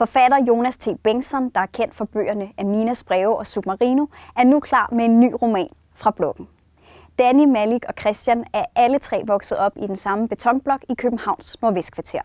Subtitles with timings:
[0.00, 0.88] Forfatter Jonas T.
[1.02, 4.06] Bengtsson, der er kendt for bøgerne Aminas breve og Submarino,
[4.36, 6.48] er nu klar med en ny roman fra bloggen.
[7.18, 11.62] Danny, Malik og Christian er alle tre vokset op i den samme betonblok i Københavns
[11.62, 12.20] Nordvestkvarter.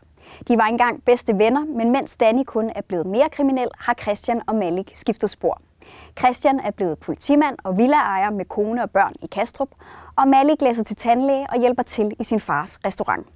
[0.48, 4.42] De var engang bedste venner, men mens Danny kun er blevet mere kriminel, har Christian
[4.48, 5.62] og Malik skiftet spor.
[6.20, 9.70] Christian er blevet politimand og villaejer med kone og børn i Kastrup,
[10.16, 13.28] og Malik læser til tandlæge og hjælper til i sin fars restaurant.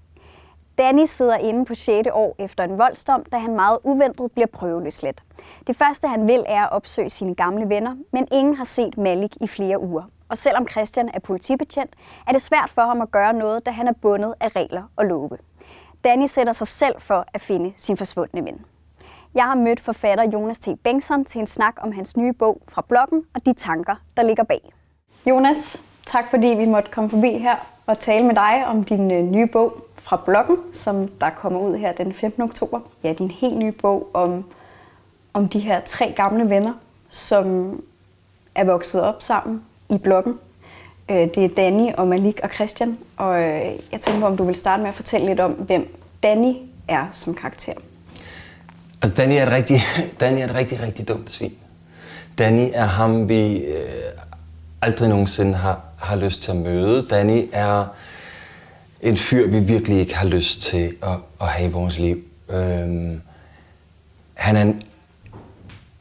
[0.79, 2.09] Danny sidder inde på 6.
[2.13, 5.23] år efter en voldsdom, da han meget uventet bliver prøveløsladt.
[5.67, 9.35] Det første han vil er at opsøge sine gamle venner, men ingen har set Malik
[9.41, 10.03] i flere uger.
[10.29, 11.95] Og selvom Christian er politibetjent,
[12.27, 15.05] er det svært for ham at gøre noget, da han er bundet af regler og
[15.05, 15.37] love.
[16.03, 18.65] Danny sætter sig selv for at finde sin forsvundne ven.
[19.35, 20.67] Jeg har mødt forfatter Jonas T.
[20.83, 24.43] Bengtsson til en snak om hans nye bog fra bloggen og de tanker, der ligger
[24.43, 24.73] bag.
[25.25, 29.23] Jonas, tak fordi vi måtte komme forbi her og tale med dig om din øh,
[29.23, 32.43] nye bog fra bloggen, som der kommer ud her den 15.
[32.43, 32.79] oktober.
[33.03, 34.45] Ja, din helt nye bog om,
[35.33, 36.73] om de her tre gamle venner,
[37.09, 37.75] som
[38.55, 40.39] er vokset op sammen i bloggen.
[41.09, 44.55] Øh, det er Danny og Malik og Christian, og øh, jeg tænker om du vil
[44.55, 46.53] starte med at fortælle lidt om, hvem Danny
[46.87, 47.73] er som karakter.
[49.01, 49.81] Altså, Danny er et rigtig,
[50.19, 51.53] Danny er et rigtig, rigtig dumt svin.
[52.37, 54.11] Danny er ham, vi øh,
[54.81, 57.07] aldrig nogensinde har, har lyst til at møde.
[57.09, 57.85] Danny er
[59.01, 62.23] en fyr, vi virkelig ikke har lyst til at, at have i vores liv.
[62.49, 63.21] Øhm,
[64.33, 64.81] han er en,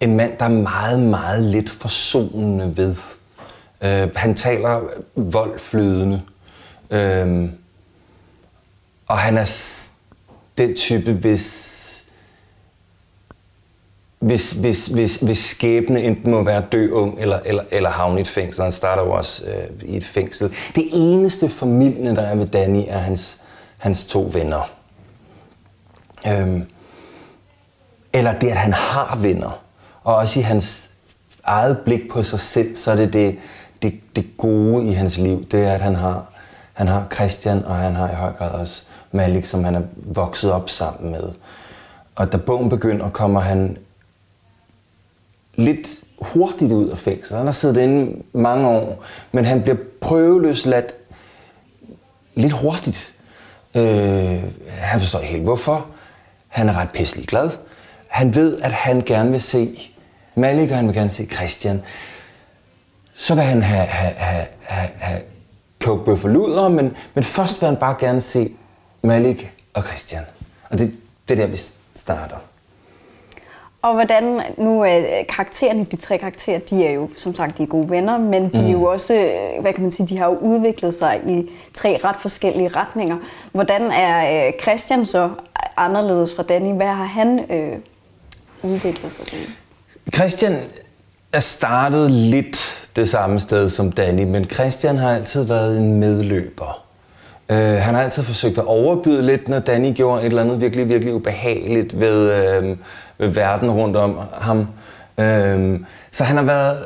[0.01, 2.95] en mand, der er meget, meget lidt forsonende ved.
[3.81, 4.81] Øh, han taler
[5.15, 6.23] voldflydende.
[6.91, 7.53] Øhm,
[9.07, 9.81] og han er
[10.59, 11.78] den type, hvis
[14.19, 18.21] hvis, hvis, hvis, hvis skæbne enten må være dø ung eller, eller, eller havne i
[18.21, 18.63] et fængsel.
[18.63, 20.55] Han starter jo også øh, i et fængsel.
[20.75, 23.39] Det eneste familie, der er ved Danny, er hans,
[23.79, 24.71] hans to venner.
[26.27, 26.65] Øhm,
[28.13, 29.61] eller det, at han har venner.
[30.05, 30.91] Og også i hans
[31.45, 33.39] eget blik på sig selv, så er det det,
[33.83, 35.47] det, det gode i hans liv.
[35.51, 36.27] Det er, at han har,
[36.73, 38.83] han har Christian, og han har i høj grad også
[39.13, 41.31] Malik, som han er vokset op sammen med.
[42.15, 43.77] Og da bogen begynder, kommer han
[45.59, 45.89] lidt
[46.19, 47.37] hurtigt ud af fængslet.
[47.37, 50.95] Han har siddet inde mange år, men han bliver prøveløsladt
[52.35, 53.15] lidt hurtigt.
[53.75, 55.87] Øh, han forstår helt hvorfor.
[56.49, 57.51] Han er ret pisselig glad.
[58.09, 59.91] Han ved, at han gerne vil se
[60.35, 61.83] Malik, og han vil gerne se Christian.
[63.15, 65.23] Så vil han have, have, have, have, have
[65.81, 66.25] kogt
[66.73, 68.53] men, men først vil han bare gerne se
[69.03, 70.23] Malik og Christian.
[70.71, 70.95] Og det,
[71.29, 71.57] det er der, vi
[71.95, 72.37] starter.
[73.83, 77.67] Og hvordan, nu er karaktererne, de tre karakterer, de er jo som sagt de er
[77.67, 78.85] gode venner, men de er jo mm.
[78.85, 83.17] også, hvad kan man sige, de har jo udviklet sig i tre ret forskellige retninger.
[83.53, 85.31] Hvordan er øh, Christian så
[85.77, 86.75] anderledes fra Danny?
[86.75, 87.79] Hvad har han øh,
[88.63, 89.39] udviklet sig til?
[90.15, 90.61] Christian
[91.33, 96.85] er startet lidt det samme sted som Danny, men Christian har altid været en medløber.
[97.51, 100.89] Uh, han har altid forsøgt at overbyde lidt, når Danny gjorde et eller andet virkelig,
[100.89, 102.27] virkelig ubehageligt ved,
[102.61, 102.77] ved
[103.19, 104.67] verden rundt om ham.
[105.19, 105.81] Øh,
[106.11, 106.79] så han har været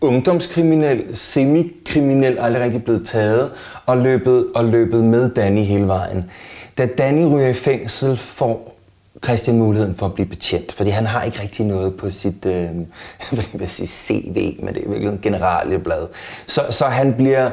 [0.00, 3.50] ungdomskriminel, semikriminel, aldrig rigtig blevet taget,
[3.86, 6.30] og løbet, og løbet med Danny hele vejen.
[6.78, 8.76] Da Danny ryger i fængsel, får
[9.24, 12.52] Christian muligheden for at blive betjent, fordi han har ikke rigtig noget på sit øh,
[12.52, 16.06] jeg vil sige CV, men det er virkelig en generelle blad.
[16.46, 17.50] Så, så han bliver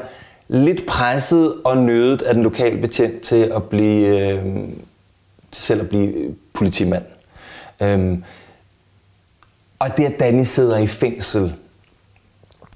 [0.48, 4.46] lidt presset og nødet af den lokale betjent til at blive øh,
[5.52, 7.04] til selv at blive politimand.
[7.80, 8.24] Øhm,
[9.80, 11.54] og det, at Danny sidder i fængsel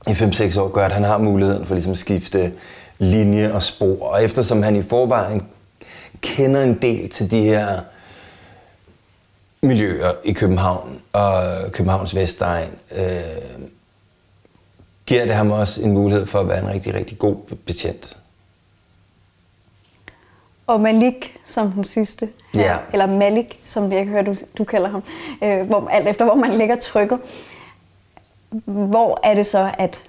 [0.08, 2.54] i 5-6 år, gør, at han har muligheden for ligesom at skifte
[3.00, 4.06] linje og spor.
[4.06, 5.48] Og eftersom han i forvejen
[6.22, 7.82] kender en del til de her
[9.62, 13.22] miljøer i København og Københavns Vestegn, øh,
[15.06, 18.18] giver det ham også en mulighed for at være en rigtig, rigtig god betjent.
[20.72, 22.76] Og Malik som den sidste, ja.
[22.94, 25.04] eller Malik, som jeg kan høre, du, du kalder ham,
[25.44, 27.20] øh, hvor, alt efter hvor man lægger trykket.
[28.66, 30.04] Hvor er det så, at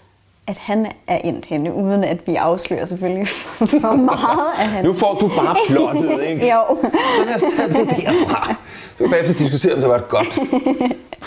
[0.46, 4.84] at han er endt henne, uden at vi afslører selvfølgelig for meget af han.
[4.84, 6.46] Nu får du bare plottet, ikke?
[6.52, 6.78] jo.
[7.14, 8.54] Så lad os tage den derfra.
[8.98, 10.38] Du kan bagefter diskutere, om det var et godt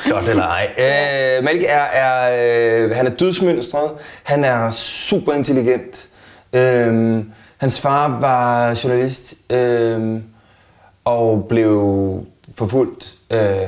[0.05, 0.69] plot eller ej.
[0.77, 2.31] Øh, Malik er, er,
[2.83, 3.91] øh, han er dødsmønstret.
[4.23, 6.07] Han er super intelligent.
[6.53, 7.23] Øh,
[7.65, 10.21] hans far var journalist øh,
[11.05, 12.25] og blev
[12.55, 13.17] forfulgt.
[13.31, 13.67] Øh,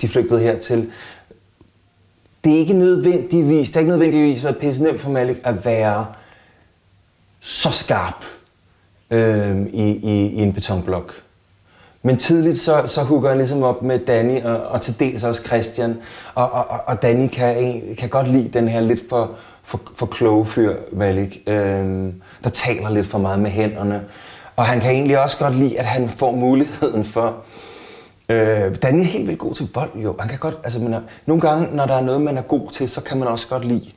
[0.00, 0.90] de flygtede hertil
[2.44, 6.06] det er ikke nødvendigvis, det er ikke nødvendigvis været pisse nemt for Malik at være
[7.40, 8.24] så skarp
[9.10, 11.14] øh, i, i, i en betonblok.
[12.02, 15.42] Men tidligt så, så hooker han ligesom op med Danny og, og til dels også
[15.42, 15.96] Christian.
[16.34, 19.30] Og, og, og Danny kan, kan godt lide den her lidt for,
[19.70, 24.02] for, for kloge fyr, Malik, øhm, der taler lidt for meget med hænderne.
[24.56, 27.36] Og han kan egentlig også godt lide, at han får muligheden for...
[28.28, 30.16] Øh, Danny er helt vildt god til vold, jo.
[30.18, 30.94] Han kan godt, altså, men,
[31.26, 33.64] nogle gange, når der er noget, man er god til, så kan man også godt
[33.64, 33.90] lide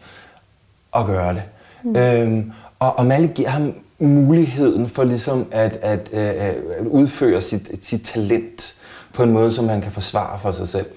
[0.96, 1.44] at gøre det.
[1.84, 1.96] Mm.
[1.96, 7.86] Øhm, og, og Malik giver ham muligheden for ligesom at, at, at, at udføre sit,
[7.86, 8.76] sit talent
[9.14, 10.88] på en måde, som man kan forsvare for sig selv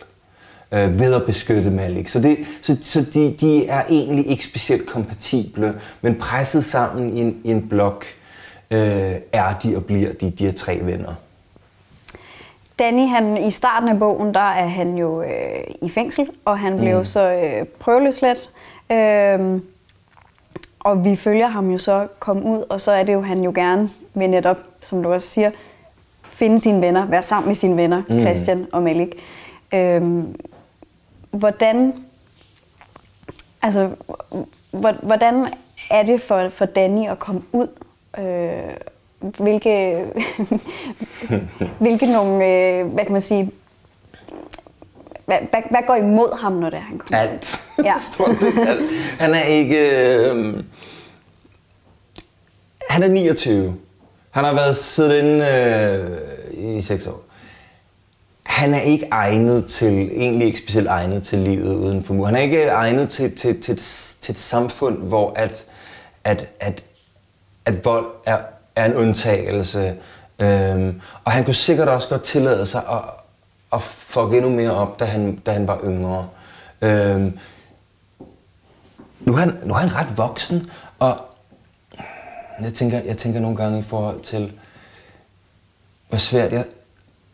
[0.72, 2.08] øh, ved at beskytte Malik.
[2.08, 7.20] Så, det, så, så de, de er egentlig ikke specielt kompatible, men presset sammen i
[7.20, 8.04] en, i en blok
[8.70, 11.14] øh, er de og bliver de, de her tre venner.
[12.78, 16.78] Danny, han, i starten af bogen, der er han jo øh, i fængsel, og han
[16.78, 17.04] blev mm.
[17.04, 18.50] så øh, prøveløsladt.
[18.92, 19.60] Øh,
[20.80, 23.52] og vi følger ham jo så komme ud, og så er det jo, han jo
[23.54, 25.50] gerne vil netop, som du også siger,
[26.30, 28.20] finde sine venner, være sammen med sine venner, mm.
[28.20, 29.14] Christian og Malik.
[29.74, 30.36] Øhm,
[31.30, 32.04] hvordan,
[33.62, 33.90] altså,
[35.02, 35.46] hvordan
[35.90, 37.68] er det for, for Danny at komme ud?
[38.18, 38.76] Øh,
[39.20, 40.04] hvilke,
[41.80, 43.50] hvilke nogle, øh, hvad kan man sige,
[45.26, 47.18] hvad, hvad, hvad går imod ham, når det er, han kommer?
[47.18, 47.60] Alt.
[47.84, 47.94] Ja.
[48.12, 48.90] Stort set alt.
[49.18, 49.78] Han er ikke...
[49.78, 50.64] Øh,
[52.90, 53.76] han er 29.
[54.30, 55.46] Han har været siddet inde
[56.54, 57.25] øh, i 6 år.
[58.56, 62.26] Han er ikke egnet til, egentlig ikke specielt egnet til livet uden for mur.
[62.26, 65.64] Han er ikke egnet til, til, til, et, til et samfund, hvor at,
[66.24, 66.82] at, at,
[67.64, 68.38] at vold er,
[68.76, 69.96] er en undtagelse.
[70.38, 73.00] Øhm, og han kunne sikkert også godt tillade sig at,
[73.72, 76.28] at fuck endnu mere op, da han, da han var yngre.
[76.82, 77.38] Øhm,
[79.20, 81.16] nu, er han, nu er han ret voksen, og
[82.62, 84.52] jeg tænker, jeg tænker nogle gange i forhold til,
[86.08, 86.64] hvor svært jeg,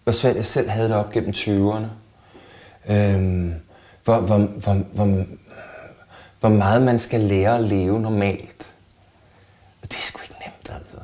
[0.04, 1.86] hvor svært jeg selv havde det op gennem 20'erne.
[2.92, 3.54] Øhm,
[4.04, 5.24] hvor, hvor, hvor, hvor,
[6.40, 8.74] hvor meget man skal lære at leve normalt.
[9.82, 10.96] Og det er sgu ikke nemt, altså.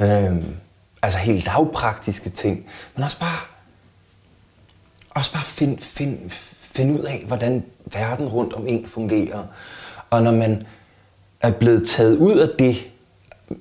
[0.00, 0.56] Øhm,
[1.02, 2.66] altså helt lavpraktiske ting.
[2.94, 3.38] Men også bare
[5.18, 9.44] også bare finde find, find ud af, hvordan verden rundt om en fungerer.
[10.10, 10.66] Og når man
[11.40, 12.90] er blevet taget ud af det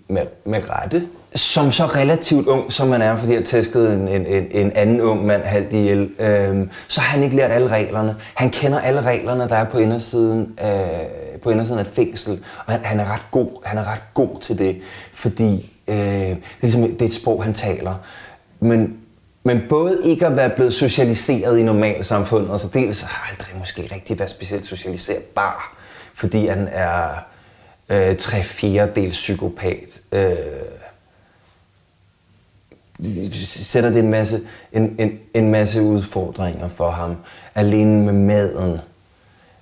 [0.08, 4.26] med, med rette, som så relativt ung, som man er, fordi jeg tæskede en, en,
[4.26, 8.16] en, en anden ung mand halvt ihjel, øh, så har han ikke lært alle reglerne.
[8.34, 12.74] Han kender alle reglerne, der er på indersiden, øh, på indersiden af et fængsel, og
[12.74, 14.78] han, han, er ret god, han er ret god til det,
[15.14, 17.96] fordi øh, det, er ligesom, det er et sprog, han taler.
[18.60, 18.98] Men
[19.44, 23.30] men både ikke at være blevet socialiseret i normalt samfund, og så altså dels har
[23.32, 25.78] aldrig måske rigtig været specielt socialiserbar,
[26.14, 27.10] fordi han er
[27.90, 30.02] øh, tre fjerdedels psykopat.
[30.12, 30.36] Øh,
[33.46, 34.42] sætter det en masse,
[34.74, 37.16] en, en, en masse udfordringer for ham.
[37.56, 38.80] Alene med maden.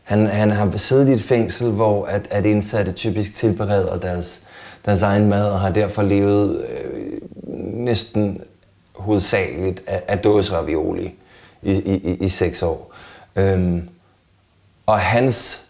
[0.03, 4.41] Han, han har siddet i et fængsel, hvor at, at indsatte typisk tilbereder deres,
[4.85, 7.11] deres egen mad, og har derfor levet øh,
[7.73, 8.41] næsten
[8.95, 11.13] hovedsageligt af, af dåseravioli
[11.61, 12.93] i, i, i seks år.
[13.35, 13.89] Øhm,
[14.85, 15.65] og hans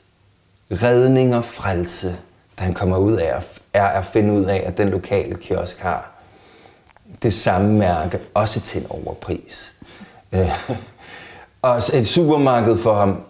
[0.71, 2.15] redning og frelse,
[2.59, 3.43] da han kommer ud af,
[3.73, 6.14] er at finde ud af, at den lokale kiosk har
[7.23, 9.73] det samme mærke, også til en overpris.
[10.31, 10.49] Øh,
[11.61, 13.23] og et supermarked for ham,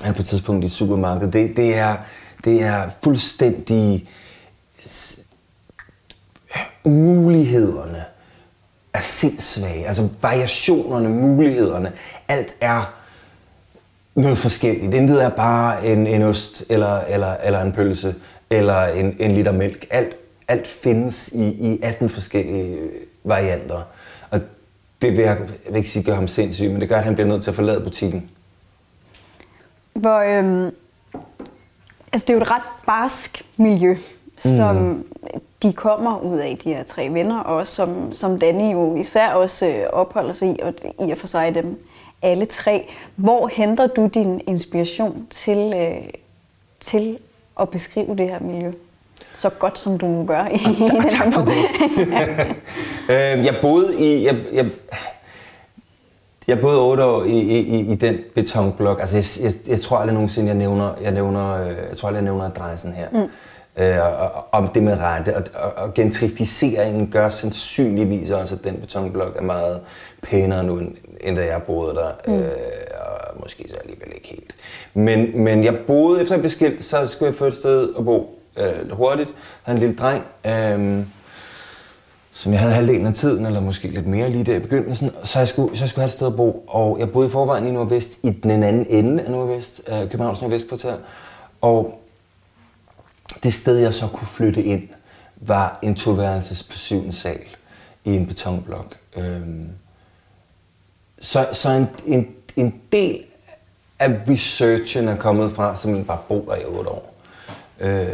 [0.00, 1.96] han er på et tidspunkt i et supermarked, det, det, er,
[2.44, 4.08] det er fuldstændig
[6.84, 8.04] mulighederne
[8.94, 9.86] er sindssvage.
[9.86, 11.92] Altså variationerne, mulighederne,
[12.28, 12.94] alt er
[14.14, 14.94] noget forskelligt.
[14.94, 18.14] Intet er bare en, en ost, eller, eller, eller en pølse,
[18.50, 19.86] eller en, en liter mælk.
[19.90, 20.16] Alt,
[20.52, 22.78] alt findes i, i 18 forskellige
[23.24, 23.82] varianter.
[24.30, 24.40] Og
[25.02, 27.14] det vil jeg, jeg vil ikke sige gør ham sindssyg, men det gør, at han
[27.14, 28.30] bliver nødt til at forlade butikken.
[29.92, 30.74] Hvor, øhm,
[32.12, 33.96] altså det er jo et ret barsk miljø,
[34.38, 35.04] som mm
[35.62, 39.66] de kommer ud af, de her tre venner, og som, som Danny jo især også
[39.66, 40.74] øh, opholder sig i, og
[41.08, 41.86] i og for sig dem
[42.22, 42.88] alle tre.
[43.16, 46.08] Hvor henter du din inspiration til, øh,
[46.80, 47.18] til
[47.60, 48.72] at beskrive det her miljø?
[49.34, 51.54] Så godt som du gør i, i den tak for det.
[53.14, 54.24] øh, jeg boede i...
[54.26, 54.66] Jeg, jeg,
[56.46, 59.00] jeg boede otte år i, i, i den betonblok.
[59.00, 62.18] Altså, jeg, jeg, jeg tror aldrig nogensinde, jeg nævner, jeg nævner, øh, jeg tror aldrig,
[62.18, 63.06] jeg nævner adressen her.
[63.12, 63.28] Mm
[63.76, 63.98] øh,
[64.52, 65.36] om det med rette.
[65.36, 69.80] Og, og, og gentrificeringen gør sandsynligvis også, at den betonblok er meget
[70.22, 72.10] pænere nu, end, end da jeg boede der.
[72.26, 72.34] Mm.
[72.34, 72.50] Øh,
[73.00, 74.54] og måske så alligevel ikke helt.
[74.94, 78.04] Men, men jeg boede, efter jeg blev skilt, så skulle jeg få et sted at
[78.04, 79.28] bo øh, hurtigt.
[79.28, 80.24] Jeg havde en lille dreng.
[80.44, 81.06] Øh,
[82.34, 85.38] som jeg havde halvdelen af tiden, eller måske lidt mere lige der i begyndelsen, så
[85.38, 86.64] jeg skulle, så jeg skulle have et sted at bo.
[86.68, 90.40] Og jeg boede i forvejen i Nordvest, i den anden ende af Nordvest, øh, Københavns
[90.40, 90.96] Nordvestkvarter.
[91.60, 92.02] Og
[93.42, 94.88] det sted, jeg så kunne flytte ind,
[95.36, 97.40] var en toværelses på syvende sal
[98.04, 98.96] i en betonblok.
[99.16, 99.68] Øhm,
[101.20, 103.24] så så en, en, en del
[103.98, 107.11] af researchen er kommet fra, simpelthen bare bo der i otte år.
[107.80, 108.08] Øh,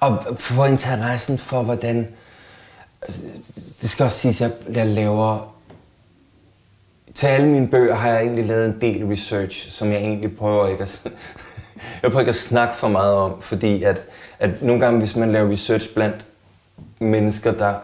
[0.00, 2.08] og for interessen for, hvordan...
[3.82, 5.54] Det skal også siges, at jeg laver...
[7.14, 10.68] Til alle mine bøger har jeg egentlig lavet en del research, som jeg egentlig prøver
[10.68, 11.02] ikke at,
[12.02, 14.06] jeg prøver ikke at snakke for meget om, fordi at,
[14.38, 16.24] at nogle gange, hvis man laver research blandt
[16.98, 17.74] mennesker, der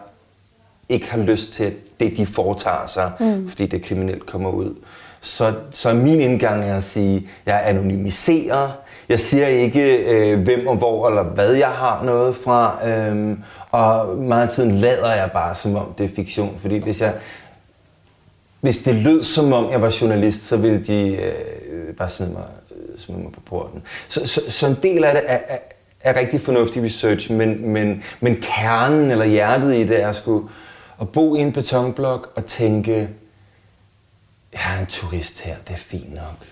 [0.89, 3.49] ikke har lyst til det, de foretager sig, mm.
[3.49, 4.75] fordi det kriminelt kommer ud,
[5.21, 8.71] så, så min indgang er at sige, at jeg anonymiserer,
[9.09, 13.37] jeg siger ikke, øh, hvem og hvor eller hvad jeg har noget fra, øh,
[13.71, 17.13] og meget af tiden lader jeg bare, som om det er fiktion, fordi hvis jeg
[18.61, 22.43] hvis det lød som om jeg var journalist, så ville de øh, bare smide mig,
[22.71, 23.83] øh, smide mig på porten.
[24.07, 25.57] Så, så, så en del af det er, er,
[26.01, 30.49] er rigtig fornuftig research, men, men, men kernen eller hjertet i det er sgu
[31.01, 33.09] at bo i en betonblok og tænke,
[34.53, 36.45] jeg er en turist her, det er fint nok.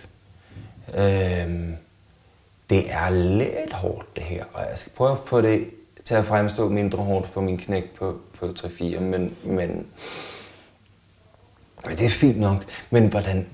[0.98, 1.76] Øhm,
[2.70, 5.70] det er lidt hårdt det her, og jeg skal prøve at få det
[6.06, 9.88] til at fremstå mindre hårdt for min knæk på, på 3-4, men, men,
[11.86, 12.66] men det er fint nok.
[12.90, 13.48] Men hvordan,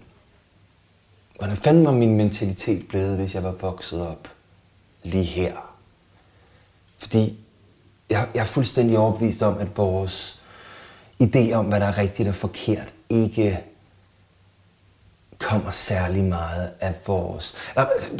[1.38, 4.27] hvordan fanden var min mentalitet blevet, hvis jeg var vokset op
[5.03, 5.56] lige her?
[6.98, 7.39] Fordi
[8.10, 10.41] jeg, jeg er fuldstændig overbevist om, at vores
[11.24, 13.60] idé om, hvad der er rigtigt og forkert, ikke
[15.41, 17.55] kommer særlig meget af vores...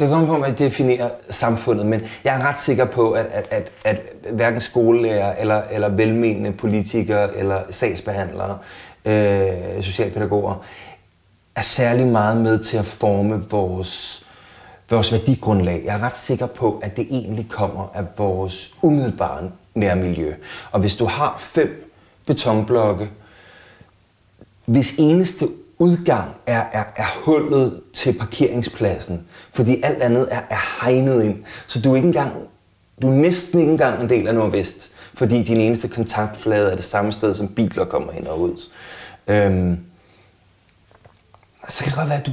[0.00, 3.72] Det kommer på, at definerer samfundet, men jeg er ret sikker på, at, at, at,
[3.84, 4.00] at
[4.32, 8.58] hverken skolelærer eller, eller velmenende politikere eller sagsbehandlere,
[9.04, 10.64] øh, socialpædagoger,
[11.54, 14.26] er særlig meget med til at forme vores,
[14.90, 15.82] vores værdigrundlag.
[15.84, 20.34] Jeg er ret sikker på, at det egentlig kommer af vores umiddelbare nærmiljø.
[20.72, 21.92] Og hvis du har fem
[22.26, 23.10] betonblokke,
[24.64, 25.48] hvis eneste
[25.82, 31.44] udgang er, er, er hullet til parkeringspladsen, fordi alt andet er, er hegnet ind.
[31.66, 32.32] Så du er ikke engang,
[33.02, 36.84] du er næsten ikke engang en del af Nordvest, fordi din eneste kontaktflade er det
[36.84, 38.70] samme sted, som biler kommer ind og ud.
[39.26, 39.78] Øhm,
[41.68, 42.32] så kan det godt være, at du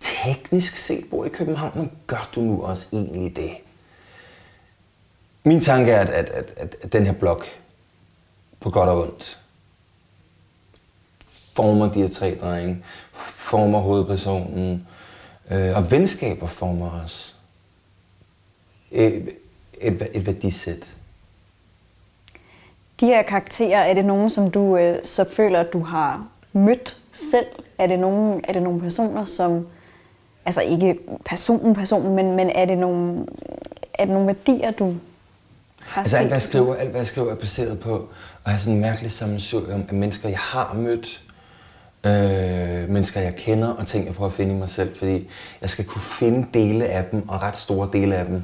[0.00, 3.50] teknisk set bor i København, men gør du nu også egentlig det?
[5.44, 7.46] Min tanke er, at, at, at, at den her blok,
[8.60, 9.39] på godt og ondt,
[11.60, 12.78] former de her tre drenge,
[13.12, 14.86] former hovedpersonen,
[15.50, 17.36] øh, og venskaber former os.
[18.90, 19.28] Et,
[19.80, 20.88] et, et værdisæt.
[23.00, 27.46] De her karakterer, er det nogen, som du øh, så føler, du har mødt selv?
[27.78, 29.66] Er det nogle, er det nogle personer, som,
[30.46, 33.26] altså ikke personen, personen, men, men er, det nogle,
[33.94, 34.94] er det nogle værdier, du
[35.78, 38.08] har altså, alt, hvad jeg skriver, alt, hvad jeg skriver, er baseret på
[38.44, 41.22] at have sådan en mærkelig sammensurium af mennesker, jeg har mødt,
[42.04, 45.28] øh, mennesker, jeg kender, og ting, jeg prøver at finde i mig selv, fordi
[45.60, 48.42] jeg skal kunne finde dele af dem, og ret store dele af dem,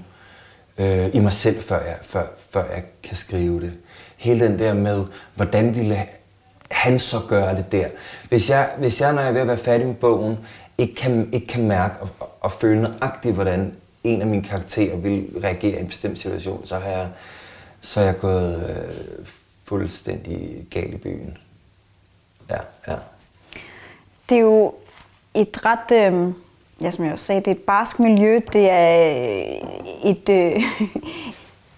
[0.78, 3.72] øh, i mig selv, før jeg, før, før jeg kan skrive det.
[4.16, 6.06] Hele den der med, hvordan ville
[6.70, 7.88] han så gøre det der.
[8.28, 10.38] Hvis jeg, hvis jeg når jeg er ved at være færdig med bogen,
[10.78, 13.72] ikke kan, ikke kan mærke og, og, og føle nøjagtigt, hvordan
[14.04, 17.08] en af mine karakterer vil reagere i en bestemt situation, så har jeg,
[17.80, 19.26] så er jeg gået øh,
[19.64, 21.38] fuldstændig galt i byen.
[22.50, 22.58] Ja,
[22.88, 22.96] ja.
[24.28, 24.74] Det er jo
[25.34, 26.32] et ret, øh,
[26.82, 28.40] ja, som jeg også sagde, det er et barsk miljø.
[28.52, 30.62] Det er øh, et, øh,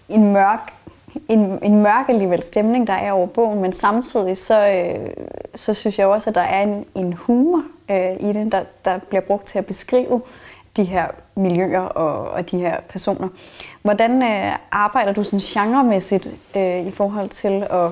[0.15, 0.73] en mørk
[1.29, 5.09] en, en mørk alligevel stemning, der er over bogen, men samtidig så, øh,
[5.55, 8.97] så synes jeg også, at der er en, en humor øh, i den, der, der
[8.97, 10.21] bliver brugt til at beskrive
[10.77, 13.27] de her miljøer og, og de her personer.
[13.81, 17.91] Hvordan øh, arbejder du sådan genremæssigt øh, i forhold til at,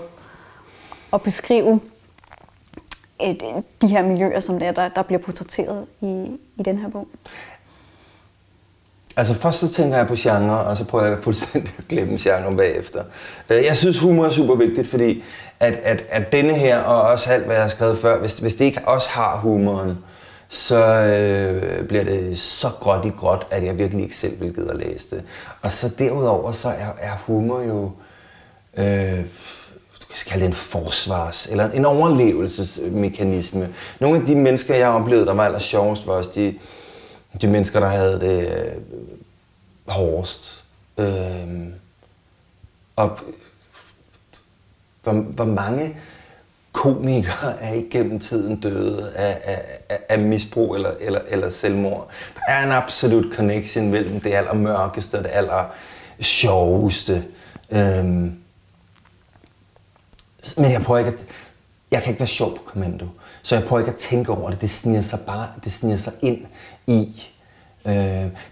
[1.13, 1.79] at beskrive
[3.19, 6.89] et, de her miljøer, som det er, der, der bliver portrætteret i, i den her
[6.89, 7.07] bog?
[9.17, 12.57] Altså først så tænker jeg på genre, og så prøver jeg fuldstændig at glemme genre
[12.57, 13.03] bagefter.
[13.49, 15.23] Øh, jeg synes humor er super vigtigt, fordi
[15.59, 18.55] at, at, at denne her, og også alt hvad jeg har skrevet før, hvis, hvis
[18.55, 19.97] det ikke også har humoren,
[20.49, 24.71] så øh, bliver det så gråt i gråt, at jeg virkelig ikke selv vil gide
[24.71, 25.23] at læse det.
[25.61, 27.91] Og så derudover, så er, er humor jo,
[28.77, 29.25] øh,
[30.13, 33.69] skal kalde det en forsvars, eller en overlevelsesmekanisme.
[33.99, 36.55] Nogle af de mennesker, jeg oplevede, der var aller sjovest, var også de,
[37.41, 38.73] de mennesker, der havde det øh,
[39.87, 40.63] hårdest.
[40.97, 41.67] Øh,
[42.95, 43.19] og
[45.03, 45.97] hvor, hvor mange
[46.71, 49.37] komikere er igennem tiden døde af,
[49.89, 52.09] af, af, misbrug eller, eller, eller selvmord.
[52.35, 55.65] Der er en absolut connection mellem det allermørkeste og det aller
[56.19, 57.23] sjoveste.
[57.71, 58.33] Øhm.
[60.57, 61.25] Men jeg prøver ikke at...
[61.91, 63.05] Jeg kan ikke være sjov på kommando.
[63.43, 64.61] Så jeg prøver ikke at tænke over det.
[64.61, 66.37] Det sniger sig bare det sniger sig ind
[66.87, 67.23] i.
[67.85, 67.93] Øh,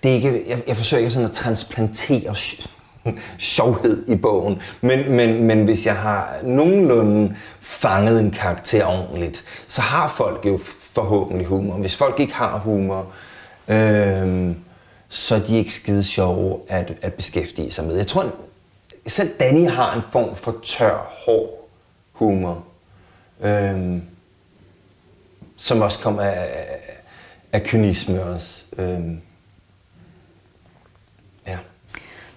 [0.03, 2.35] det er ikke, jeg, jeg forsøger ikke sådan at transplantere
[3.37, 4.61] sjovhed i bogen.
[4.81, 10.59] Men, men, men hvis jeg har nogenlunde fanget en karakter ordentligt, så har folk jo
[10.95, 11.75] forhåbentlig humor.
[11.75, 13.07] Hvis folk ikke har humor,
[13.67, 14.51] øh,
[15.09, 17.95] så er de ikke skide sjove at, at beskæftige sig med.
[17.95, 18.25] Jeg tror,
[19.07, 21.64] selv Danny har en form for tør, hård
[22.15, 22.63] humor.
[23.41, 24.01] Øh,
[25.57, 26.79] som også kommer af,
[27.51, 28.65] af kynisme også.
[28.77, 29.17] Øh,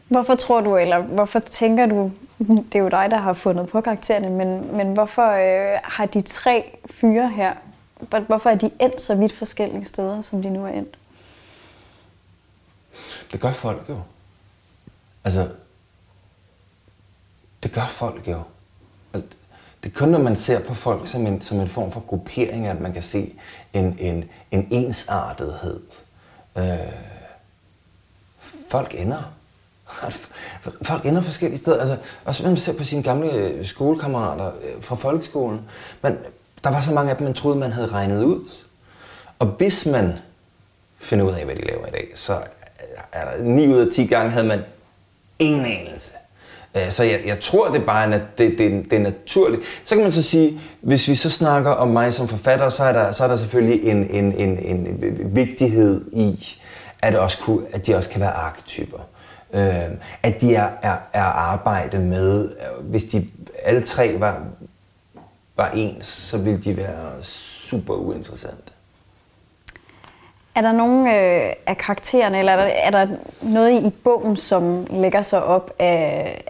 [0.08, 3.80] Hvorfor tror du, eller hvorfor tænker du, det er jo dig, der har fundet på
[3.80, 7.54] karaktererne, men, men hvorfor øh, har de tre fyre her,
[8.26, 10.98] hvorfor er de endt så vidt forskellige steder, som de nu er endt?
[13.32, 14.00] Det gør folk jo.
[15.24, 15.48] Altså,
[17.62, 18.42] det gør folk jo.
[19.12, 19.28] Altså,
[19.82, 22.66] det er kun, når man ser på folk som en, som en form for gruppering,
[22.66, 23.34] at man kan se
[23.72, 25.80] en, en, en ensartethed.
[26.56, 26.78] Øh,
[28.68, 29.32] folk ender
[30.82, 31.78] Folk ender forskellige steder.
[31.78, 35.60] Altså, også når man ser på sine gamle øh, skolekammerater øh, fra folkeskolen.
[36.02, 36.16] Men
[36.64, 38.50] der var så mange af dem, man troede, man havde regnet ud.
[39.38, 40.12] Og hvis man
[40.98, 42.42] finder ud af, hvad de laver i dag, så
[43.12, 44.62] er der 9 ud af 10 gange havde man
[45.38, 46.12] ingen anelse.
[46.74, 49.62] Øh, så jeg, jeg tror, det er bare at det, det, det er naturligt.
[49.84, 52.92] Så kan man så sige, hvis vi så snakker om mig som forfatter, så er
[52.92, 56.56] der, så er der selvfølgelig en, en, en, en vigtighed i,
[57.02, 58.98] at, også kunne, at de også kan være arketyper.
[59.52, 59.84] Øh,
[60.22, 63.28] at de er, er, er arbejde med, øh, hvis de
[63.62, 64.40] alle tre var,
[65.56, 68.72] var ens, så ville de være super uinteressante.
[70.54, 74.86] Er der nogen øh, af karaktererne, eller er der, er der noget i bogen, som
[74.90, 76.44] lægger sig op af,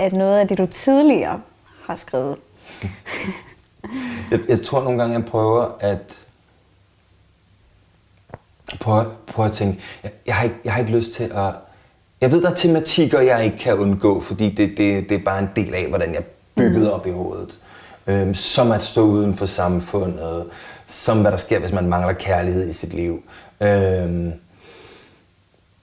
[0.00, 1.40] af noget af det, du tidligere
[1.86, 2.36] har skrevet?
[4.30, 6.26] jeg, jeg tror nogle gange, jeg prøver at
[8.80, 11.54] prøve, prøve at tænke, jeg, jeg, har ikke, jeg har ikke lyst til at
[12.20, 15.38] jeg ved, der er tematikker, jeg ikke kan undgå, fordi det, det, det er bare
[15.38, 16.24] en del af, hvordan jeg
[16.56, 16.90] bygget mm.
[16.90, 17.58] op i hovedet.
[18.06, 20.46] Øhm, som at stå uden for samfundet,
[20.86, 23.22] som hvad der sker, hvis man mangler kærlighed i sit liv.
[23.60, 24.32] Øhm,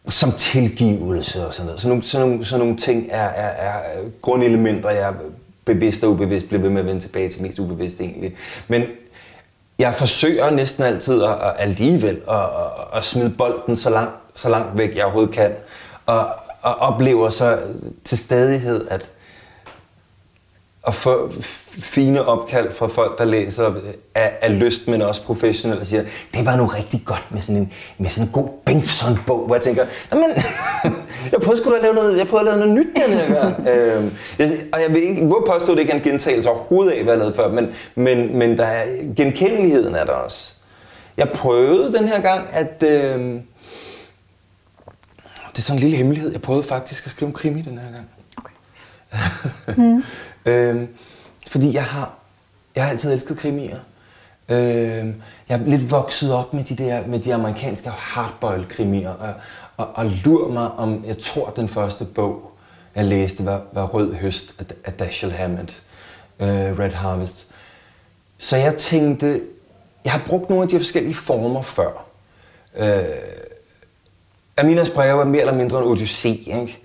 [0.10, 1.82] som tilgivelse og sådan noget.
[1.82, 3.82] Sådan nogle, sådan nogle, sådan nogle ting er, er, er
[4.22, 5.14] grundelementer, jeg
[5.66, 8.36] bevidst og ubevidst bliver ved med at vende tilbage til mest ubevidst egentlig.
[8.68, 8.84] Men
[9.80, 14.50] jeg forsøger næsten altid at, at alligevel at, at, at smide bolden så langt, så
[14.50, 15.52] langt væk, jeg overhovedet kan
[16.06, 16.30] og,
[16.62, 17.60] og oplever så
[18.04, 19.12] til stadighed, at
[20.88, 21.32] at få
[21.80, 23.74] fine opkald fra folk, der læser
[24.16, 27.56] af, af lyst, men også professionelt, og siger, det var nu rigtig godt med sådan
[27.56, 30.24] en, med sådan en god Bengtsson-bog, hvor jeg tænker, men
[31.32, 33.42] jeg prøvede sgu da at lave noget, jeg prøvede at lave noget nyt den her
[33.42, 33.68] gang.
[33.70, 37.04] øhm, jeg, og jeg vil ikke, hvor påstå, det ikke er en gentagelse overhovedet af,
[37.04, 40.54] hvad jeg lavede før, men, men, men der er, genkendeligheden er der også.
[41.18, 43.40] Jeg prøvede den her gang at, øh,
[45.58, 46.32] det er sådan en lille hemmelighed.
[46.32, 48.10] Jeg prøvede faktisk at skrive en krimi den her gang.
[48.38, 48.54] Okay.
[49.78, 50.04] mm.
[50.48, 50.88] øhm,
[51.48, 52.14] fordi jeg har,
[52.76, 53.80] jeg har altid elsket krimier.
[54.50, 59.10] Øhm, jeg er lidt vokset op med de der med de amerikanske hardboiled krimier.
[59.10, 59.34] Og,
[59.78, 62.52] og, og lur mig om, jeg tror den første bog,
[62.96, 65.84] jeg læste, var, var Rød Høst af, af Dashiell Hammett.
[66.40, 67.48] Øh, Red Harvest.
[68.38, 69.42] Så jeg tænkte,
[70.04, 72.06] jeg har brugt nogle af de forskellige former før.
[72.76, 73.06] Øh,
[74.58, 76.28] Aminas breve er mere eller mindre en odyssé.
[76.28, 76.80] Ikke?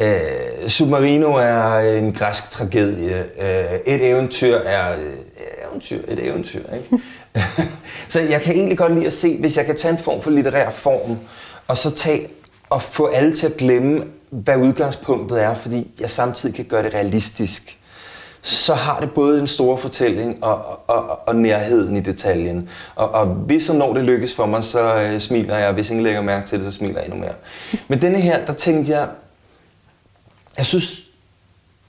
[0.00, 3.24] Øh, Submarino er en græsk tragedie.
[3.38, 5.12] Øh, et eventyr er øh,
[5.68, 6.62] eventyr, et eventyr.
[6.74, 7.04] Ikke?
[8.08, 10.30] så jeg kan egentlig godt lide at se, hvis jeg kan tage en form for
[10.30, 11.18] litterær form,
[11.68, 12.28] og så tage
[12.70, 16.94] og få alle til at glemme, hvad udgangspunktet er, fordi jeg samtidig kan gøre det
[16.94, 17.78] realistisk
[18.42, 22.68] så har det både en stor fortælling og, og, og nærheden i detaljen.
[22.94, 25.72] Og, og hvis og når det lykkes for mig, så øh, smiler jeg.
[25.72, 27.34] Hvis ingen lægger mærke til det, så smiler jeg endnu mere.
[27.88, 29.08] Men denne her, der tænkte jeg,
[30.56, 31.06] jeg synes,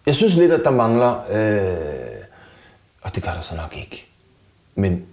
[0.06, 2.24] jeg synes lidt, at der mangler, øh,
[3.02, 4.06] og det gør der så nok ikke,
[4.76, 5.06] men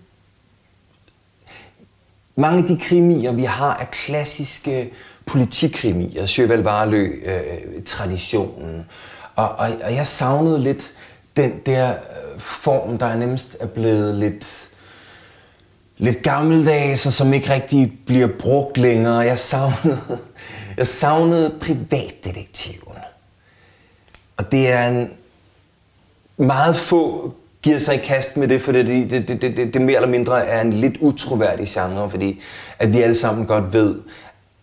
[2.37, 4.91] mange af de krimier, vi har, er klassiske
[5.27, 8.87] politikrimier, Sjøvald Varlø, øh, traditionen.
[9.37, 10.93] Og, og, og jeg savnede lidt
[11.37, 14.69] den der øh, form, der er nemmest er blevet lidt,
[15.99, 19.19] lidt gammeldags, og som ikke rigtig bliver brugt længere.
[19.19, 20.01] Jeg savnede,
[20.77, 22.90] jeg savnede privatdetektiver.
[24.41, 25.11] Og det er en
[26.37, 29.83] meget få giver sig i kast med det, for det, det, det, det, det, det
[29.83, 32.41] mere eller mindre er en lidt utroværdig genre, fordi
[32.79, 33.95] at vi alle sammen godt ved,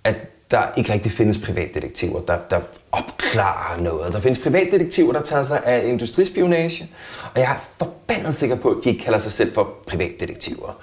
[0.04, 0.16] at
[0.52, 2.60] der ikke rigtig findes privatdetektiver, der, der
[2.92, 4.14] opklarer noget.
[4.14, 6.90] Der findes privatdetektiver, der tager sig af industrispionage,
[7.34, 10.80] og jeg er forbandet sikker på, at de ikke kalder sig selv for privatdetektiver.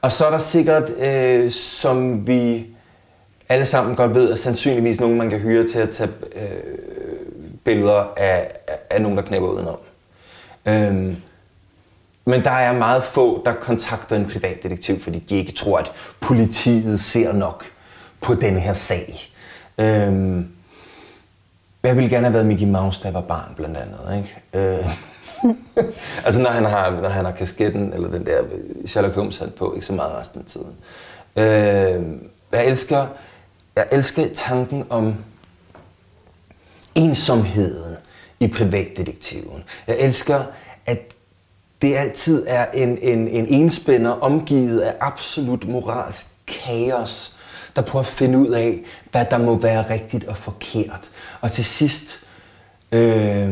[0.00, 2.66] Og så er der sikkert, øh, som vi
[3.48, 6.87] alle sammen godt ved, at sandsynligvis nogen, man kan hyre til at tage øh,
[7.68, 8.52] billeder af,
[8.90, 9.78] af nogen, der knæpper udenom.
[10.66, 11.16] Øhm,
[12.24, 17.00] men der er meget få, der kontakter en privatdetektiv, fordi de ikke tror, at politiet
[17.00, 17.64] ser nok
[18.20, 19.14] på den her sag.
[19.78, 20.48] Øhm,
[21.82, 24.16] jeg ville gerne have været Mickey Mouse, da jeg var barn, blandt andet.
[24.16, 24.78] Ikke?
[24.78, 24.94] Øh,
[26.26, 28.42] altså når han, har, når han har kasketten, eller den der
[28.86, 30.74] Sherlock Holmes hat på, ikke så meget resten af tiden.
[31.36, 32.02] Øh,
[32.52, 33.06] jeg elsker,
[33.76, 35.14] jeg elsker tanken om
[36.98, 37.96] ensomheden
[38.40, 39.64] i privatdetektiven.
[39.86, 40.44] Jeg elsker,
[40.86, 40.98] at
[41.82, 47.36] det altid er en, en, en enspænder omgivet af absolut moralsk kaos,
[47.76, 48.78] der prøver at finde ud af,
[49.10, 51.10] hvad der må være rigtigt og forkert.
[51.40, 52.24] Og til sidst
[52.92, 53.48] øh,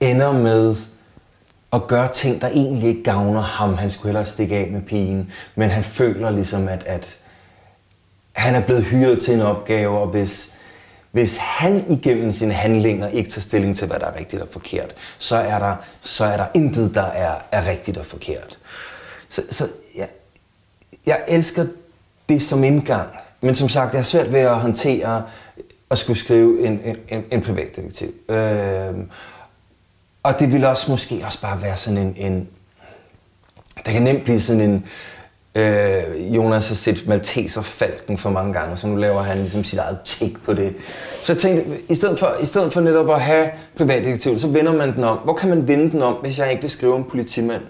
[0.00, 0.76] ender med
[1.72, 3.74] at gøre ting, der egentlig ikke gavner ham.
[3.74, 7.18] Han skulle hellere stikke af med pigen, men han føler ligesom, at, at
[8.32, 10.57] han er blevet hyret til en opgave, og hvis,
[11.18, 14.94] hvis han igennem sine handlinger ikke tager stilling til, hvad der er rigtigt og forkert,
[15.18, 18.58] så er der, så er der intet, der er, er rigtigt og forkert.
[19.28, 20.06] Så, så ja,
[21.06, 21.66] jeg elsker
[22.28, 23.08] det som indgang,
[23.40, 25.24] men som sagt, jeg er svært ved at håndtere
[25.90, 28.14] at skulle skrive en, en, en, en privatdetektiv.
[28.28, 28.94] Øh,
[30.22, 32.48] og det vil også måske også bare være sådan en, en
[33.86, 34.86] der kan nemt blive sådan en,
[35.58, 39.78] øh, Jonas har set Malteser Falken for mange gange, så nu laver han ligesom sit
[39.78, 40.74] eget take på det.
[41.24, 44.72] Så jeg tænkte, i stedet for, i stedet for netop at have privatdetektiv, så vender
[44.72, 45.18] man den om.
[45.18, 47.62] Hvor kan man vende den om, hvis jeg ikke vil skrive om politimand?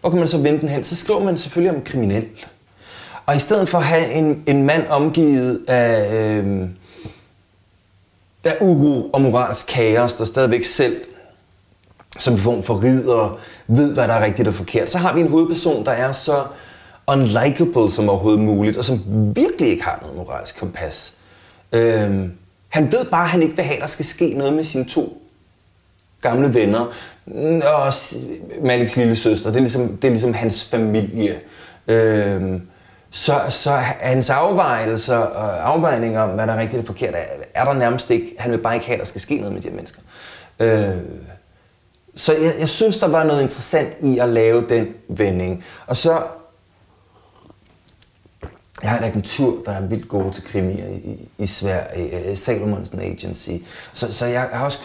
[0.00, 0.84] Hvor kan man så vende den hen?
[0.84, 2.24] Så skriver man selvfølgelig om kriminel.
[3.26, 6.68] Og i stedet for at have en, en mand omgivet af, øh,
[8.44, 10.96] af uro og moralsk kaos, der stadigvæk selv
[12.18, 14.90] som en form for ridder, ved, hvad der er rigtigt og forkert.
[14.90, 16.44] Så har vi en hovedperson, der er så
[17.06, 19.00] unlikable som overhovedet muligt, og som
[19.36, 21.14] virkelig ikke har noget moralsk kompas.
[21.72, 22.32] Øhm,
[22.68, 24.84] han ved bare, at han ikke vil have, at der skal ske noget med sine
[24.84, 25.22] to
[26.20, 26.92] gamle venner.
[27.26, 27.92] Mm, og
[28.62, 31.40] Maliks lille søster, det er ligesom, det er ligesom hans familie.
[31.86, 32.62] Øhm,
[33.10, 37.64] så, så hans afvejelser og afvejninger om, hvad der er rigtigt og forkert, er, er
[37.64, 38.34] der nærmest ikke.
[38.38, 40.00] Han vil bare ikke have, at der skal ske noget med de her mennesker.
[40.58, 40.96] Øh,
[42.16, 45.64] så jeg, jeg synes, der var noget interessant i at lave den vending.
[45.86, 46.22] Og så...
[48.82, 53.00] Jeg har en agentur, der er vildt gode til krimier i, i, i Sverige, Salomonsen
[53.00, 53.50] Agency.
[53.92, 54.78] Så, så jeg, har også,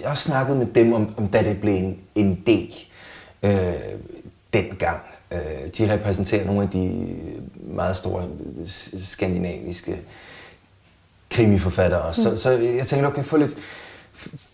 [0.00, 2.84] jeg har snakket med dem om, om da det blev en, en idé
[3.42, 3.74] øh,
[4.52, 5.00] dengang.
[5.30, 5.40] Øh,
[5.78, 7.06] de repræsenterer nogle af de
[7.54, 8.28] meget store
[9.00, 9.96] skandinaviske
[11.30, 12.06] krimiforfattere.
[12.06, 12.12] Mm.
[12.12, 13.56] Så, så jeg tænkte, okay, få lidt,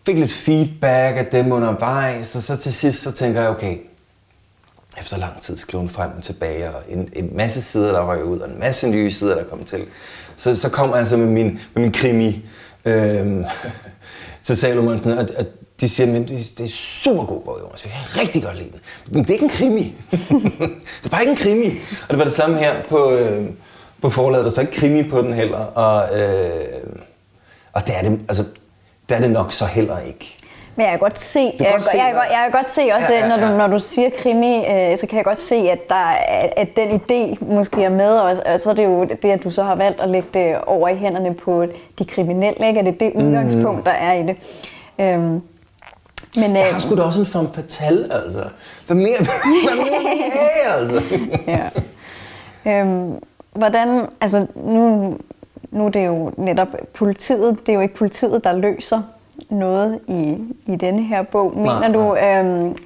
[0.06, 3.76] fik lidt feedback af dem undervejs, og så til sidst så tænker jeg, okay,
[5.00, 8.38] efter lang tid skrive frem og tilbage, og en, en masse sider, der røg ud,
[8.38, 9.84] og en masse nye sider, der kom til.
[10.36, 12.44] Så, så kom jeg altså med min, med min krimi
[12.84, 13.44] øh,
[14.42, 15.46] til Salomonsen, og, og
[15.80, 17.84] de siger, at det, er super god bog, Jonas.
[17.84, 18.80] Vi kan rigtig godt lide den.
[19.06, 19.94] Men det er ikke en krimi.
[20.10, 21.78] det er bare ikke en krimi.
[22.02, 23.46] Og det var det samme her på, øh,
[24.02, 24.44] på forladet.
[24.44, 25.58] Der er så ikke krimi på den heller.
[25.58, 26.82] Og, øh,
[27.72, 28.44] og det er det, altså,
[29.08, 30.38] det er det nok så heller ikke.
[30.78, 33.12] Men jeg kan godt se, jeg, godt se jeg, jeg, jeg kan godt se også,
[33.12, 33.36] ja, ja, ja.
[33.36, 36.14] når du, når du siger krimi, øh, så kan jeg godt se, at, der,
[36.56, 39.50] at den idé måske er med, og, og så er det jo det, at du
[39.50, 41.66] så har valgt at lægge det over i hænderne på
[41.98, 42.80] de kriminelle, ikke?
[42.80, 43.26] at det er det mhm.
[43.26, 44.36] udgangspunkt, der er i det.
[44.98, 45.42] Øhm,
[46.34, 48.44] men, jeg har øh, sgu da også en form fatal, altså.
[48.86, 49.18] Hvad mere,
[49.66, 51.02] hvad mere vil have, altså?
[52.66, 52.80] ja.
[52.80, 53.12] Øhm,
[53.52, 55.16] hvordan, altså nu,
[55.70, 59.02] nu er det jo netop politiet, det er jo ikke politiet, der løser
[59.50, 61.56] noget i, i denne her bog.
[61.56, 62.76] Mener nej, du, øhm,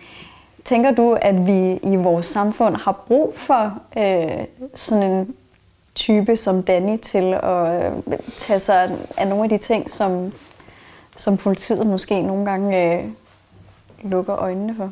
[0.64, 5.34] tænker du, at vi i vores samfund har brug for øh, sådan en
[5.94, 10.32] type som Danny til at øh, tage sig af nogle af de ting, som,
[11.16, 13.04] som politiet måske nogle gange øh,
[14.02, 14.90] lukker øjnene for?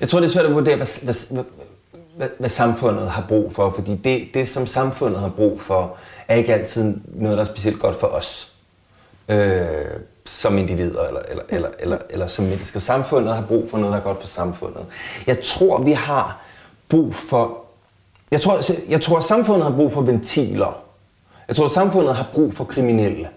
[0.00, 1.44] Jeg tror, det er svært at vurdere, hvad, hvad,
[2.16, 5.96] hvad, hvad samfundet har brug for, fordi det, det, som samfundet har brug for,
[6.28, 8.52] er ikke altid noget, der er specielt godt for os
[9.30, 10.00] øh,
[10.30, 12.80] som individer eller, eller, eller, eller, eller som mennesker.
[12.80, 14.86] Samfundet har brug for noget, der er godt for samfundet.
[15.26, 16.42] Jeg tror, vi har
[16.88, 17.58] brug for...
[18.30, 20.82] Jeg tror, jeg tror, at samfundet har brug for ventiler.
[21.48, 23.28] Jeg tror, at samfundet har brug for kriminelle.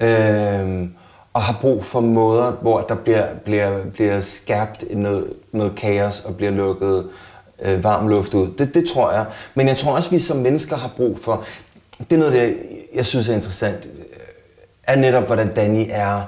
[0.00, 0.88] Øh,
[1.32, 6.36] og har brug for måder, hvor der bliver, bliver, bliver skabt noget, noget kaos og
[6.36, 7.08] bliver lukket
[7.62, 8.48] øh, varm luft ud.
[8.58, 9.26] Det, det tror jeg.
[9.54, 11.44] Men jeg tror også, at vi som mennesker har brug for,
[12.10, 12.56] det er noget, det,
[12.94, 13.86] jeg synes er interessant,
[14.86, 16.22] er netop, hvordan Danny er.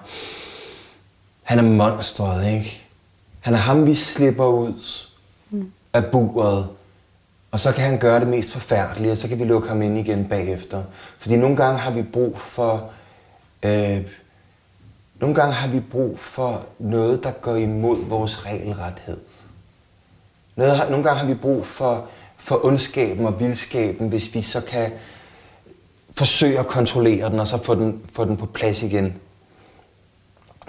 [1.42, 2.82] Han er monstret, ikke?
[3.40, 4.82] Han er ham, vi slipper ud
[5.50, 5.72] mm.
[5.92, 6.68] af buret.
[7.50, 9.98] Og så kan han gøre det mest forfærdelige, og så kan vi lukke ham ind
[9.98, 10.82] igen bagefter.
[11.18, 12.90] Fordi nogle gange har vi brug for...
[13.62, 14.02] Øh,
[15.20, 19.16] nogle gange har vi brug for noget, der går imod vores regelrethed.
[20.56, 24.92] Noget, nogle gange har vi brug for, for ondskaben og vildskaben, hvis vi så kan
[26.16, 29.20] forsøge at kontrollere den, og så få den, få den på plads igen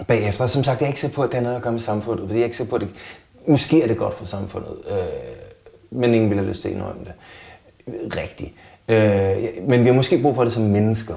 [0.06, 0.46] bagefter.
[0.46, 2.28] Som sagt, jeg er ikke sikker på, at det har noget at gøre med samfundet,
[2.28, 2.94] fordi jeg er ikke sikker på, at det,
[3.46, 4.96] måske er det godt for samfundet, øh,
[5.90, 7.14] men ingen vil have lyst til at indrømme det.
[8.16, 8.52] Rigtigt.
[8.88, 11.14] Øh, men vi har måske brug for det som mennesker.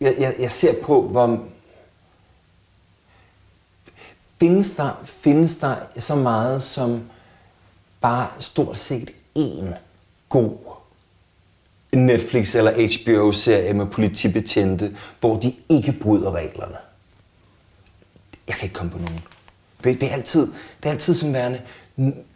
[0.00, 1.44] Jeg, jeg, jeg ser på, hvor...
[4.40, 7.02] Findes der, findes der så meget som
[8.00, 9.74] bare stort set én
[10.28, 10.67] god
[11.92, 16.76] Netflix eller HBO-serie med politibetjente, hvor de ikke bryder reglerne?
[18.48, 19.20] Jeg kan ikke komme på nogen.
[19.84, 20.40] Det er altid,
[20.82, 21.60] det er altid som værende,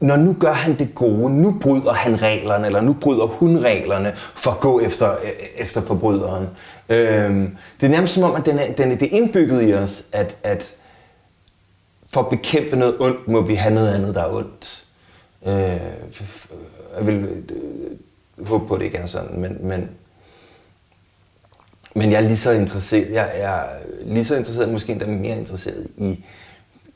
[0.01, 4.13] når nu gør han det gode, nu bryder han reglerne, eller nu bryder hun reglerne
[4.17, 6.49] for at gå efter, øh, efter forbryderen.
[6.89, 9.75] Øhm, det er nærmest som om, at den er, den er, det er indbygget i
[9.75, 10.75] os, at, at
[12.13, 14.85] for at bekæmpe noget ondt, må vi have noget andet, der er ondt.
[15.47, 15.53] Øh,
[16.97, 17.43] jeg vil øh,
[18.47, 19.91] håbe på, at det ikke er sådan, men, men,
[21.95, 23.65] men jeg er lige så interesseret, jeg er
[24.03, 26.25] lige så interesseret, måske endda mere interesseret i,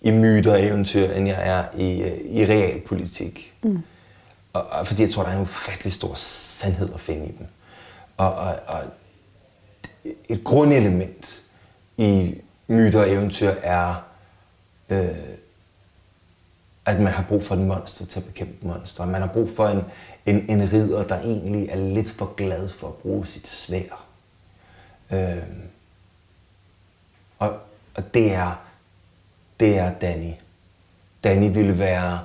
[0.00, 3.54] i myter og eventyr, end jeg er i, øh, i realpolitik.
[3.62, 3.82] Mm.
[4.52, 7.46] Og, og fordi jeg tror, der er en ufattelig stor sandhed at finde i dem.
[8.16, 8.82] Og, og, og
[10.28, 11.42] et grundelement
[11.96, 12.34] i
[12.66, 13.94] myter og eventyr er,
[14.88, 15.08] øh,
[16.86, 19.06] at man har brug for en monster til at bekæmpe monster.
[19.06, 19.82] Man har brug for en,
[20.26, 24.06] en, en ridder, der egentlig er lidt for glad for at bruge sit svær.
[25.10, 25.36] Øh,
[27.38, 27.58] og,
[27.94, 28.66] og det er
[29.60, 30.32] det er Danny.
[31.24, 32.20] Danny ville være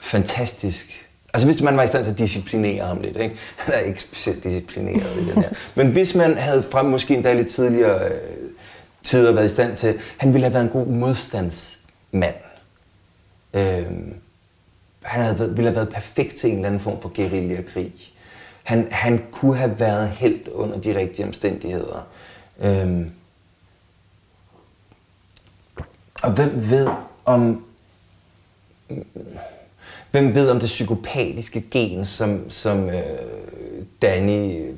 [0.00, 1.08] fantastisk.
[1.34, 3.36] Altså hvis man var i stand til at disciplinere ham lidt, ikke?
[3.56, 5.50] Han er ikke specielt disciplineret i den her.
[5.74, 8.50] Men hvis man havde frem måske endda lidt tidligere øh,
[9.02, 12.34] tider været i stand til, han ville have været en god modstandsmand.
[13.54, 13.86] Øh,
[15.02, 17.92] han havde, ville have været perfekt til en eller anden form for guerillakrig.
[18.62, 22.06] Han, han kunne have været helt under de rigtige omstændigheder.
[22.60, 23.10] Øhm.
[26.22, 26.88] og hvem ved
[27.24, 27.64] om
[30.10, 33.02] hvem ved om det psykopatiske gen, som, som øh,
[34.02, 34.74] Danny øh,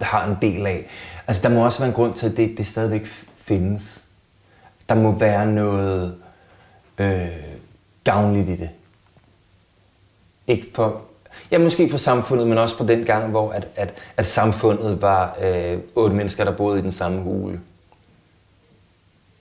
[0.00, 0.86] har en del af.
[1.26, 4.04] Altså der må også være en grund til, at det, det stadigvæk findes.
[4.88, 6.16] Der må være noget
[6.98, 7.28] øh,
[8.04, 8.70] gavnligt i det.
[10.50, 11.02] Ikke for,
[11.50, 15.36] ja, måske for samfundet, men også for den gang, hvor at, at, at samfundet var
[15.42, 17.60] øh, otte mennesker, der boede i den samme hule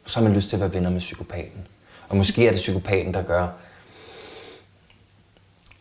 [0.10, 1.68] så har man lyst til at være venner med psykopaten.
[2.10, 3.48] Og måske er det psykopaten, der gør,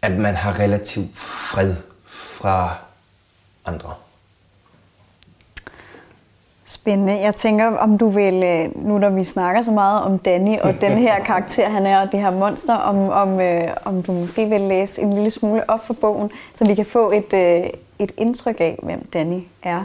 [0.03, 2.77] at man har relativ fred fra
[3.65, 3.95] andre.
[6.69, 7.21] Spændende.
[7.21, 10.81] Jeg tænker, om du vil, øh, nu når vi snakker så meget om Danny og
[10.81, 14.47] den her karakter, han er, og det her monster, om, om, øh, om du måske
[14.47, 18.13] vil læse en lille smule op for bogen, så vi kan få et, øh, et
[18.17, 19.83] indtryk af, hvem Danny er.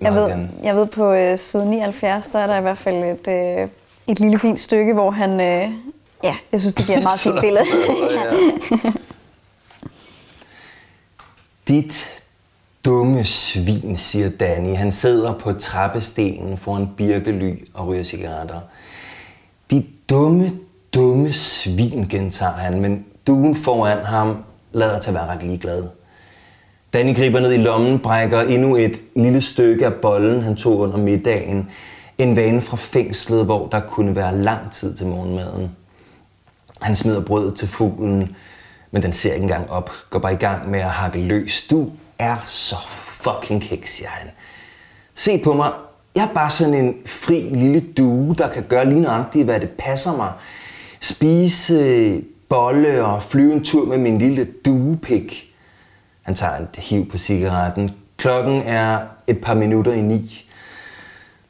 [0.00, 3.28] Jeg ved, jeg ved på øh, side 79, der er der i hvert fald et,
[3.28, 3.68] øh,
[4.06, 5.30] et lille fint stykke, hvor han...
[5.40, 5.68] Øh,
[6.22, 7.64] ja, jeg synes, det giver et meget fint billede.
[11.68, 12.23] Dit
[12.84, 14.76] dumme svin, siger Danny.
[14.76, 18.60] Han sidder på trappestenen foran birkely og ryger cigaretter.
[19.70, 20.50] De dumme,
[20.94, 24.36] dumme svin, gentager han, men duen foran ham
[24.72, 25.84] lader til at være ret ligeglad.
[26.92, 30.96] Danny griber ned i lommen, brækker endnu et lille stykke af bollen, han tog under
[30.96, 31.70] middagen,
[32.18, 35.70] en vane fra fængslet, hvor der kunne være lang tid til morgenmaden.
[36.80, 38.36] Han smider brødet til fuglen,
[38.90, 39.90] men den ser ikke engang op.
[40.10, 41.66] Går bare i gang med at hakke løs.
[41.70, 44.30] Du er så fucking kæk, siger han.
[45.14, 45.72] Se på mig.
[46.14, 49.70] Jeg er bare sådan en fri lille due, der kan gøre lige nøjagtigt, hvad det
[49.70, 50.32] passer mig.
[51.00, 55.54] Spise bolle og flyve en tur med min lille duepik.
[56.22, 57.90] Han tager et hiv på cigaretten.
[58.16, 60.50] Klokken er et par minutter i ni.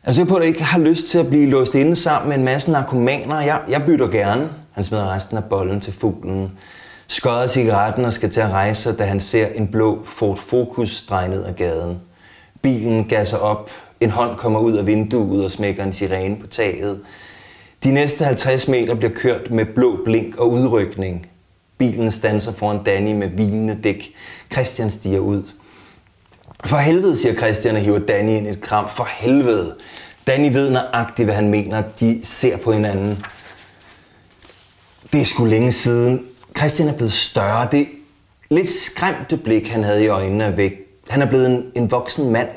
[0.05, 2.39] Altså jeg på, at jeg ikke har lyst til at blive låst inde sammen med
[2.39, 3.41] en masse narkomaner.
[3.41, 4.51] Jeg, jeg bytter gerne.
[4.73, 6.53] Han smider resten af bollen til fuglen
[7.07, 11.07] skodder cigaretten og skal til at rejse sig, da han ser en blå Ford Focus
[11.07, 12.01] dreje ned ad gaden.
[12.63, 17.01] Bilen gasser op En hånd kommer ud af vinduet og smækker en sirene på taget.
[17.85, 21.27] De næste 50 meter bliver kørt med blå blink og udrykning.
[21.79, 24.15] Bilen standser foran Danny med vinende dæk.
[24.53, 25.43] Christian stiger ud.
[26.67, 28.89] For helvede, siger Christian og hiver Danny ind i et kram.
[28.89, 29.75] For helvede.
[30.27, 31.83] Danny ved nøjagtigt, hvad han mener.
[32.01, 33.25] De ser på hinanden.
[35.13, 36.27] Det er sgu længe siden.
[36.57, 37.69] Christian er blevet større.
[37.73, 37.89] Det
[38.51, 40.73] lidt skræmte blik, han havde i øjnene er væk.
[41.09, 42.49] Han er blevet en, en voksen mand.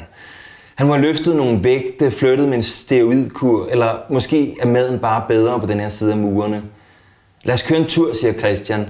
[0.75, 5.59] Han har løftet nogle vægte, flyttet med en steroidkur, eller måske er maden bare bedre
[5.59, 6.63] på den her side af murene.
[7.43, 8.87] Lad os køre en tur, siger Christian.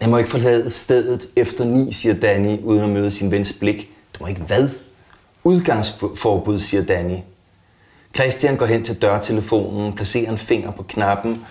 [0.00, 3.90] Jeg må ikke forlade stedet efter ni, siger Danny, uden at møde sin vens blik.
[4.14, 4.68] Du må ikke hvad?
[5.44, 7.16] Udgangsforbud, siger Danny.
[8.14, 11.44] Christian går hen til dørtelefonen, placerer en finger på knappen,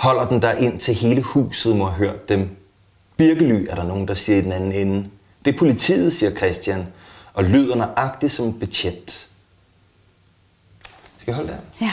[0.00, 2.56] holder den der ind til hele huset må have hørt dem.
[3.16, 5.08] Birkely er der nogen, der siger i den anden ende.
[5.44, 6.86] Det er politiet, siger Christian,
[7.34, 9.28] og lyder nøjagtigt som betjent.
[11.18, 11.86] Skal jeg holde der?
[11.86, 11.92] Ja.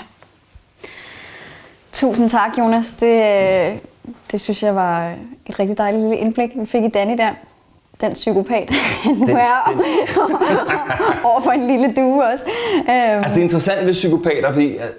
[1.94, 2.96] Tusind tak, Jonas.
[2.96, 3.78] Det, øh,
[4.32, 5.16] det synes jeg var
[5.46, 7.34] et rigtig dejligt lille indblik, vi fik i Danny der.
[8.02, 8.70] Den psykopat,
[9.04, 9.72] han nu er
[11.30, 12.46] over for en lille due også.
[12.80, 12.90] Øhm.
[12.90, 14.90] Altså det er interessant ved psykopater, fordi at,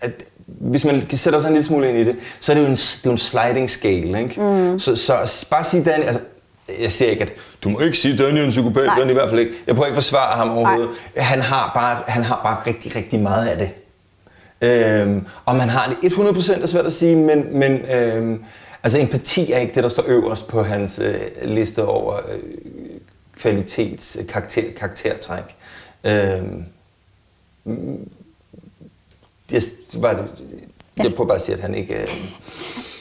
[0.00, 2.66] at hvis man sætter sig en lille smule ind i det, så er det jo
[2.66, 4.22] en, det er en sliding scale.
[4.22, 4.40] Ikke?
[4.40, 4.78] Mm.
[4.78, 6.20] Så, så bare sige Danny, altså,
[6.80, 7.32] jeg siger ikke, at
[7.64, 8.98] du må ikke sige, at Danny er en psykopat, Nej.
[8.98, 9.52] Danny i hvert fald ikke.
[9.66, 10.90] Jeg prøver ikke at forsvare ham overhovedet.
[11.16, 13.70] Han har, bare, han har bare rigtig, rigtig meget af det.
[14.60, 18.44] Øhm, og man har det 100% er svært at sige, men, men øhm,
[18.82, 22.38] altså empati er ikke det, der står øverst på hans øh, liste over øh,
[23.36, 25.56] kvalitets, karakter, karaktertræk.
[26.04, 26.64] Øhm,
[29.54, 29.62] jeg,
[30.02, 30.16] bare,
[30.96, 31.94] jeg prøver bare at sige, at han ikke...
[31.94, 32.08] Øh,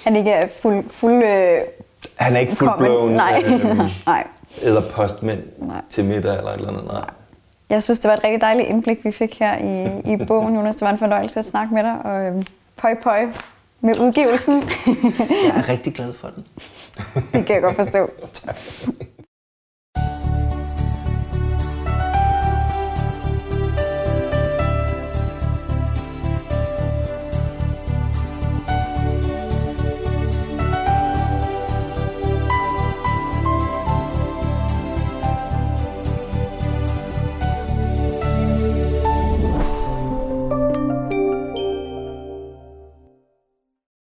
[0.04, 0.84] han ikke er fuld...
[0.90, 1.58] fuld øh,
[2.16, 3.44] han er ikke fuldblåen Nej.
[3.46, 4.28] Øh, nej.
[4.62, 5.82] eller postmænd nej.
[5.90, 6.86] til middag eller et eller andet.
[6.86, 7.10] Nej.
[7.70, 10.76] Jeg synes, det var et rigtig dejligt indblik, vi fik her i, i bogen, Jonas.
[10.76, 11.98] Det var en fornøjelse at snakke med dig.
[12.04, 12.44] Og øh,
[12.78, 13.28] pøj pøj
[13.82, 14.64] med udgivelsen.
[15.46, 16.46] jeg er rigtig glad for den.
[17.34, 18.10] det kan jeg godt forstå.
[18.34, 18.56] tak.